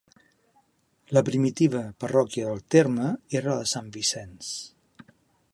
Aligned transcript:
La 1.17 1.23
primitiva 1.27 1.83
parròquia 2.05 2.49
del 2.49 2.65
terme 2.77 3.13
era 3.41 3.53
la 3.55 3.61
de 3.63 3.71
Sant 3.77 3.95
Vicenç. 3.99 4.55